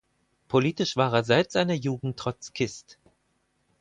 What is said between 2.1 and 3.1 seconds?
Trotzkist.